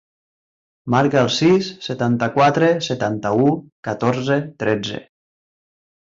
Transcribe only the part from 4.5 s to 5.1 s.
tretze.